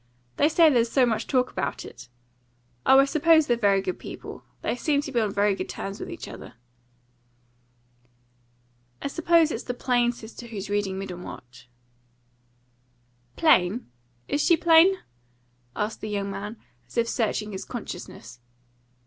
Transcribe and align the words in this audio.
They 0.37 0.49
say 0.49 0.67
there's 0.67 0.89
so 0.89 1.05
much 1.05 1.27
talk 1.27 1.51
about 1.51 1.85
it. 1.85 2.09
Oh, 2.87 2.97
I 2.97 3.05
suppose 3.05 3.45
they're 3.45 3.55
very 3.55 3.83
good 3.83 3.99
people. 3.99 4.43
They 4.63 4.75
seemed 4.75 5.03
to 5.03 5.11
be 5.11 5.21
on 5.21 5.31
very 5.31 5.53
good 5.53 5.69
terms 5.69 5.99
with 5.99 6.09
each 6.09 6.27
other." 6.27 6.55
"I 8.99 9.07
suppose 9.09 9.51
it's 9.51 9.61
the 9.65 9.75
plain 9.75 10.11
sister 10.11 10.47
who's 10.47 10.71
reading 10.71 10.97
Middlemarch." 10.97 11.69
"Plain? 13.35 13.91
Is 14.27 14.41
she 14.41 14.57
plain?" 14.57 14.97
asked 15.75 16.01
the 16.01 16.09
young 16.09 16.31
man, 16.31 16.57
as 16.87 16.97
if 16.97 17.07
searching 17.07 17.51
his 17.51 17.63
consciousness. 17.63 18.39